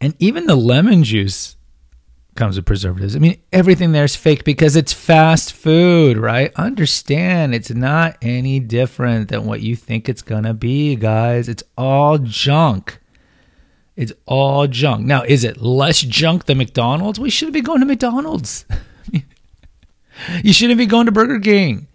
And 0.00 0.16
even 0.18 0.46
the 0.46 0.56
lemon 0.56 1.04
juice 1.04 1.54
comes 2.34 2.56
with 2.56 2.66
preservatives. 2.66 3.14
I 3.14 3.20
mean, 3.20 3.40
everything 3.52 3.92
there 3.92 4.02
is 4.02 4.16
fake 4.16 4.42
because 4.42 4.74
it's 4.74 4.92
fast 4.92 5.52
food, 5.52 6.18
right? 6.18 6.52
Understand 6.56 7.54
it's 7.54 7.70
not 7.70 8.16
any 8.20 8.58
different 8.58 9.28
than 9.28 9.44
what 9.44 9.60
you 9.60 9.76
think 9.76 10.08
it's 10.08 10.22
going 10.22 10.42
to 10.42 10.54
be, 10.54 10.96
guys. 10.96 11.48
It's 11.48 11.62
all 11.78 12.18
junk. 12.18 12.98
It's 13.94 14.12
all 14.26 14.66
junk. 14.66 15.06
Now, 15.06 15.22
is 15.22 15.44
it 15.44 15.62
less 15.62 16.00
junk 16.00 16.46
than 16.46 16.58
McDonald's? 16.58 17.20
We 17.20 17.30
shouldn't 17.30 17.54
be 17.54 17.60
going 17.60 17.78
to 17.78 17.86
McDonald's. 17.86 18.64
you 20.42 20.52
shouldn't 20.52 20.78
be 20.78 20.86
going 20.86 21.06
to 21.06 21.12
Burger 21.12 21.38
King. 21.38 21.86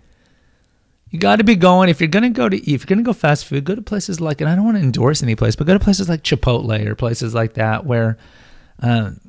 You 1.12 1.20
got 1.20 1.36
to 1.36 1.44
be 1.44 1.56
going 1.56 1.90
if 1.90 2.00
you're 2.00 2.08
gonna 2.08 2.30
go 2.30 2.48
to 2.48 2.58
if 2.58 2.82
you're 2.82 2.96
gonna 2.96 3.04
go 3.04 3.14
fast 3.14 3.46
food, 3.46 3.66
go 3.66 3.76
to 3.76 3.82
places 3.82 4.22
like 4.22 4.40
and 4.40 4.50
I 4.50 4.56
don't 4.56 4.64
want 4.64 4.78
to 4.78 4.84
endorse 4.84 5.22
any 5.22 5.36
place, 5.36 5.58
but 5.58 5.68
go 5.68 5.74
to 5.74 5.80
places 5.80 6.08
like 6.08 6.24
Chipotle 6.24 6.86
or 6.86 6.96
places 6.96 7.34
like 7.36 7.54
that 7.56 7.86
where, 7.86 8.18
um, 8.80 9.20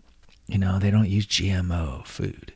you 0.47 0.59
know, 0.59 0.79
they 0.79 0.93
don't 0.93 1.09
use 1.09 1.27
GMO 1.27 2.07
food. 2.07 2.53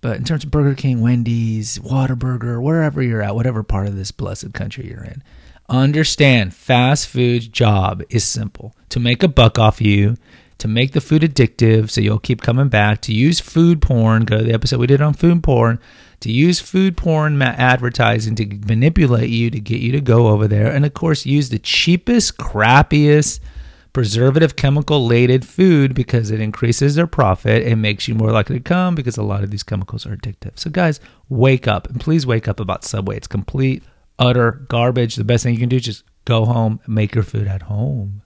But 0.00 0.16
in 0.18 0.24
terms 0.24 0.44
of 0.44 0.50
Burger 0.50 0.74
King, 0.74 1.00
Wendy's, 1.00 1.78
Whataburger, 1.78 2.62
wherever 2.62 3.02
you're 3.02 3.22
at, 3.22 3.34
whatever 3.34 3.62
part 3.62 3.88
of 3.88 3.96
this 3.96 4.12
blessed 4.12 4.52
country 4.52 4.86
you're 4.86 5.02
in, 5.02 5.22
understand 5.68 6.54
fast 6.54 7.08
food's 7.08 7.48
job 7.48 8.02
is 8.10 8.24
simple 8.24 8.74
to 8.90 9.00
make 9.00 9.22
a 9.22 9.28
buck 9.28 9.58
off 9.58 9.80
you, 9.80 10.16
to 10.58 10.68
make 10.68 10.92
the 10.92 11.00
food 11.00 11.22
addictive 11.22 11.90
so 11.90 12.00
you'll 12.00 12.18
keep 12.18 12.42
coming 12.42 12.68
back, 12.68 13.00
to 13.02 13.14
use 13.14 13.40
food 13.40 13.80
porn, 13.80 14.24
go 14.24 14.38
to 14.38 14.44
the 14.44 14.52
episode 14.52 14.80
we 14.80 14.86
did 14.86 15.00
on 15.00 15.14
food 15.14 15.42
porn, 15.42 15.78
to 16.20 16.32
use 16.32 16.60
food 16.60 16.96
porn 16.96 17.40
advertising 17.40 18.34
to 18.34 18.46
manipulate 18.66 19.30
you 19.30 19.50
to 19.50 19.60
get 19.60 19.80
you 19.80 19.92
to 19.92 20.00
go 20.00 20.28
over 20.28 20.48
there. 20.48 20.72
And 20.72 20.84
of 20.84 20.94
course, 20.94 21.24
use 21.24 21.48
the 21.48 21.60
cheapest, 21.60 22.38
crappiest, 22.38 23.38
preservative 23.92 24.56
chemical 24.56 25.06
laden 25.06 25.42
food 25.42 25.94
because 25.94 26.30
it 26.30 26.40
increases 26.40 26.96
their 26.96 27.06
profit 27.06 27.64
and 27.64 27.80
makes 27.80 28.08
you 28.08 28.14
more 28.14 28.32
likely 28.32 28.56
to 28.56 28.62
come 28.62 28.94
because 28.94 29.16
a 29.16 29.22
lot 29.22 29.44
of 29.44 29.50
these 29.50 29.62
chemicals 29.62 30.06
are 30.06 30.16
addictive. 30.16 30.58
So, 30.58 30.70
guys, 30.70 31.00
wake 31.28 31.68
up 31.68 31.88
and 31.88 32.00
please 32.00 32.26
wake 32.26 32.48
up 32.48 32.60
about 32.60 32.84
Subway. 32.84 33.16
It's 33.16 33.26
complete, 33.26 33.82
utter 34.18 34.52
garbage. 34.68 35.16
The 35.16 35.24
best 35.24 35.44
thing 35.44 35.54
you 35.54 35.60
can 35.60 35.68
do 35.68 35.76
is 35.76 35.82
just 35.82 36.04
go 36.24 36.44
home, 36.44 36.80
make 36.86 37.14
your 37.14 37.24
food 37.24 37.46
at 37.46 37.62
home. 37.62 38.22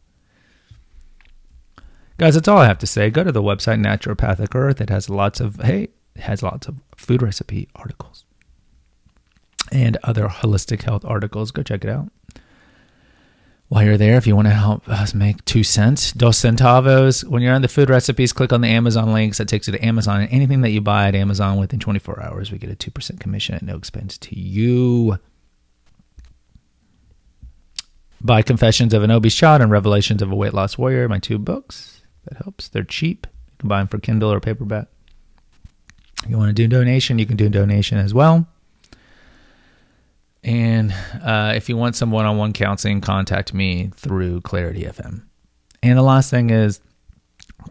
Guys, 2.22 2.34
that's 2.34 2.46
all 2.46 2.58
I 2.58 2.66
have 2.66 2.78
to 2.78 2.86
say. 2.86 3.10
Go 3.10 3.24
to 3.24 3.32
the 3.32 3.42
website 3.42 3.84
Naturopathic 3.84 4.54
Earth. 4.54 4.80
It 4.80 4.90
has 4.90 5.10
lots 5.10 5.40
of, 5.40 5.56
hey, 5.56 5.88
it 6.14 6.20
has 6.20 6.40
lots 6.40 6.68
of 6.68 6.76
food 6.94 7.20
recipe 7.20 7.66
articles 7.74 8.24
and 9.72 9.98
other 10.04 10.28
holistic 10.28 10.82
health 10.82 11.04
articles. 11.04 11.50
Go 11.50 11.64
check 11.64 11.82
it 11.82 11.90
out. 11.90 12.12
While 13.66 13.82
you're 13.82 13.98
there, 13.98 14.16
if 14.18 14.28
you 14.28 14.36
want 14.36 14.46
to 14.46 14.54
help 14.54 14.88
us 14.88 15.14
make 15.14 15.44
two 15.46 15.64
cents, 15.64 16.12
dos 16.12 16.38
centavos, 16.38 17.24
when 17.24 17.42
you're 17.42 17.54
on 17.54 17.62
the 17.62 17.66
food 17.66 17.90
recipes, 17.90 18.32
click 18.32 18.52
on 18.52 18.60
the 18.60 18.68
Amazon 18.68 19.12
links. 19.12 19.38
That 19.38 19.48
takes 19.48 19.66
you 19.66 19.72
to 19.72 19.84
Amazon. 19.84 20.20
And 20.20 20.32
anything 20.32 20.60
that 20.60 20.70
you 20.70 20.80
buy 20.80 21.08
at 21.08 21.16
Amazon 21.16 21.58
within 21.58 21.80
24 21.80 22.22
hours, 22.22 22.52
we 22.52 22.58
get 22.58 22.70
a 22.70 22.76
2% 22.76 23.18
commission 23.18 23.56
at 23.56 23.62
no 23.62 23.74
expense 23.74 24.16
to 24.18 24.38
you. 24.38 25.18
Buy 28.20 28.42
Confessions 28.42 28.94
of 28.94 29.02
an 29.02 29.10
Obese 29.10 29.34
Child 29.34 29.62
and 29.62 29.72
Revelations 29.72 30.22
of 30.22 30.30
a 30.30 30.36
Weight 30.36 30.54
Loss 30.54 30.78
Warrior, 30.78 31.08
my 31.08 31.18
two 31.18 31.40
books. 31.40 32.01
That 32.24 32.42
helps. 32.42 32.68
They're 32.68 32.84
cheap. 32.84 33.26
You 33.26 33.56
can 33.58 33.68
buy 33.68 33.78
them 33.78 33.88
for 33.88 33.98
Kindle 33.98 34.32
or 34.32 34.40
paperback. 34.40 34.88
If 36.24 36.30
you 36.30 36.38
want 36.38 36.50
to 36.50 36.52
do 36.52 36.68
donation, 36.68 37.18
you 37.18 37.26
can 37.26 37.36
do 37.36 37.48
donation 37.48 37.98
as 37.98 38.14
well. 38.14 38.46
And 40.44 40.92
uh, 41.22 41.52
if 41.54 41.68
you 41.68 41.76
want 41.76 41.96
some 41.96 42.10
one 42.10 42.26
on 42.26 42.36
one 42.36 42.52
counseling, 42.52 43.00
contact 43.00 43.54
me 43.54 43.90
through 43.96 44.40
Clarity 44.42 44.82
FM. 44.82 45.22
And 45.82 45.98
the 45.98 46.02
last 46.02 46.30
thing 46.30 46.50
is 46.50 46.80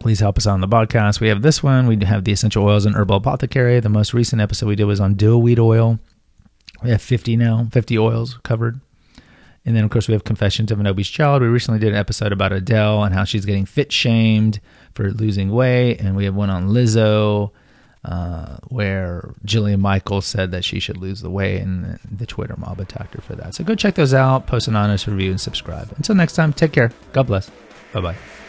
please 0.00 0.20
help 0.20 0.38
us 0.38 0.46
out 0.46 0.54
on 0.54 0.60
the 0.60 0.68
podcast. 0.68 1.20
We 1.20 1.28
have 1.28 1.42
this 1.42 1.62
one. 1.62 1.86
We 1.86 2.02
have 2.04 2.24
the 2.24 2.32
essential 2.32 2.64
oils 2.64 2.86
and 2.86 2.94
herbal 2.94 3.16
apothecary. 3.16 3.78
The 3.80 3.88
most 3.88 4.14
recent 4.14 4.40
episode 4.40 4.66
we 4.66 4.76
did 4.76 4.84
was 4.84 5.00
on 5.00 5.14
dill 5.14 5.40
weed 5.40 5.58
oil. 5.58 5.98
We 6.82 6.90
have 6.90 7.02
50 7.02 7.36
now, 7.36 7.68
50 7.70 7.98
oils 7.98 8.38
covered. 8.42 8.80
And 9.64 9.76
then, 9.76 9.84
of 9.84 9.90
course, 9.90 10.08
we 10.08 10.12
have 10.12 10.24
Confessions 10.24 10.72
of 10.72 10.80
an 10.80 10.86
Obese 10.86 11.08
Child. 11.08 11.42
We 11.42 11.48
recently 11.48 11.78
did 11.78 11.90
an 11.90 11.98
episode 11.98 12.32
about 12.32 12.52
Adele 12.52 13.04
and 13.04 13.14
how 13.14 13.24
she's 13.24 13.44
getting 13.44 13.64
fit 13.64 13.92
shamed 13.92 14.60
for 14.94 15.10
losing 15.10 15.50
weight. 15.50 16.00
And 16.00 16.16
we 16.16 16.24
have 16.24 16.34
one 16.34 16.50
on 16.50 16.70
Lizzo, 16.70 17.52
uh, 18.04 18.56
where 18.68 19.34
Jillian 19.46 19.78
Michaels 19.78 20.26
said 20.26 20.50
that 20.50 20.64
she 20.64 20.80
should 20.80 20.96
lose 20.96 21.20
the 21.20 21.30
weight, 21.30 21.60
and 21.60 22.00
the 22.10 22.26
Twitter 22.26 22.56
mob 22.56 22.80
attacked 22.80 23.14
her 23.14 23.20
for 23.20 23.36
that. 23.36 23.54
So 23.54 23.62
go 23.62 23.76
check 23.76 23.94
those 23.94 24.12
out, 24.12 24.48
post 24.48 24.66
an 24.66 24.74
honest 24.74 25.06
review, 25.06 25.30
and 25.30 25.40
subscribe. 25.40 25.92
Until 25.96 26.16
next 26.16 26.32
time, 26.32 26.52
take 26.52 26.72
care. 26.72 26.90
God 27.12 27.28
bless. 27.28 27.50
Bye 27.92 28.00
bye. 28.00 28.41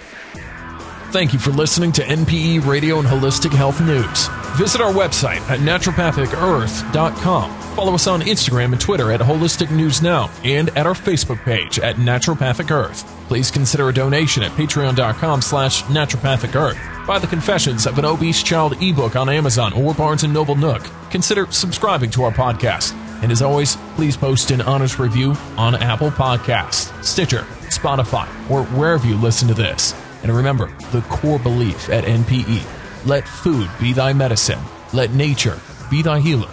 Thank 1.14 1.32
you 1.32 1.38
for 1.38 1.52
listening 1.52 1.92
to 1.92 2.02
NPE 2.02 2.66
Radio 2.66 2.98
and 2.98 3.08
Holistic 3.08 3.54
Health 3.54 3.80
News. 3.82 4.30
Visit 4.58 4.82
our 4.82 4.92
website 4.92 5.48
at 5.48 5.60
naturopathicearth.com. 5.60 7.60
Follow 7.76 7.94
us 7.94 8.08
on 8.08 8.22
Instagram 8.22 8.72
and 8.72 8.82
Twitter 8.82 9.12
at 9.12 9.20
Holistic 9.20 9.70
News 9.70 10.02
Now 10.02 10.32
and 10.44 10.70
at 10.70 10.88
our 10.88 10.96
Facebook 10.96 11.44
page 11.44 11.78
at 11.78 11.98
Naturopathic 11.98 12.72
Earth. 12.72 13.04
Please 13.28 13.52
consider 13.52 13.90
a 13.90 13.94
donation 13.94 14.42
at 14.42 14.54
patreon.com 14.54 15.44
slash 15.44 15.84
naturopathic 15.84 16.60
earth. 16.60 16.80
Buy 17.06 17.20
the 17.20 17.28
Confessions 17.28 17.86
of 17.86 18.00
an 18.00 18.06
Obese 18.06 18.42
Child 18.42 18.82
ebook 18.82 19.16
on 19.16 19.30
Amazon 19.30 19.72
or 19.74 19.94
Barnes 19.94 20.24
& 20.24 20.28
Noble 20.28 20.56
Nook. 20.56 20.82
Consider 21.12 21.46
subscribing 21.52 22.10
to 22.10 22.24
our 22.24 22.32
podcast. 22.32 22.94
And 23.22 23.32
as 23.32 23.44
always, 23.44 23.76
please 23.94 24.18
post 24.18 24.50
an 24.50 24.62
honest 24.62 24.98
review 24.98 25.36
on 25.58 25.76
Apple 25.76 26.10
Podcasts, 26.10 27.06
Stitcher, 27.06 27.42
Spotify, 27.70 28.26
or 28.50 28.64
wherever 28.76 29.06
you 29.06 29.16
listen 29.16 29.48
to 29.50 29.54
this. 29.54 29.94
And 30.24 30.36
remember 30.36 30.74
the 30.92 31.02
core 31.04 31.40
belief 31.40 31.90
at 31.90 32.06
NPE 32.06 32.64
let 33.06 33.28
food 33.28 33.70
be 33.80 33.94
thy 33.94 34.14
medicine, 34.14 34.60
let 34.94 35.12
nature 35.12 35.60
be 35.90 36.02
thy 36.02 36.20
healer. 36.20 36.50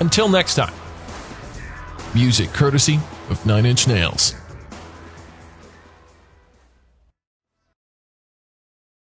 Until 0.00 0.28
next 0.28 0.56
time, 0.56 0.74
music 2.14 2.52
courtesy 2.52 3.00
of 3.30 3.44
Nine 3.46 3.66
Inch 3.66 3.88
Nails. 3.88 4.34